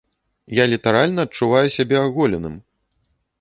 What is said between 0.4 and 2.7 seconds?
Я літаральна адчуваю сябе аголеным!